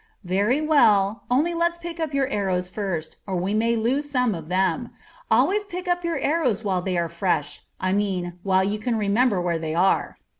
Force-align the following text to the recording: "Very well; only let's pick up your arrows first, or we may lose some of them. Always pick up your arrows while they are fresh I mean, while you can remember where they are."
"Very 0.23 0.61
well; 0.61 1.25
only 1.29 1.53
let's 1.53 1.77
pick 1.77 1.99
up 1.99 2.11
your 2.11 2.25
arrows 2.29 2.67
first, 2.67 3.17
or 3.27 3.35
we 3.35 3.53
may 3.53 3.75
lose 3.75 4.09
some 4.09 4.33
of 4.33 4.49
them. 4.49 4.89
Always 5.29 5.63
pick 5.63 5.87
up 5.87 6.03
your 6.03 6.17
arrows 6.17 6.63
while 6.63 6.81
they 6.81 6.97
are 6.97 7.07
fresh 7.07 7.61
I 7.79 7.93
mean, 7.93 8.39
while 8.41 8.63
you 8.63 8.79
can 8.79 8.95
remember 8.97 9.39
where 9.39 9.59
they 9.59 9.75
are." 9.75 10.17